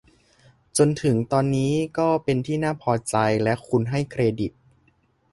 [0.77, 4.51] จนถึงตอนนี้ก็เป็นที่น่าพอใจและคุณให้เครดิต